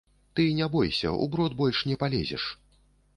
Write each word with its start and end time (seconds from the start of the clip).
Ты 0.33 0.45
не 0.59 0.67
бойся, 0.75 1.11
у 1.11 1.27
брод 1.35 1.53
больш 1.59 1.83
не 1.91 1.95
палезеш. 2.05 2.49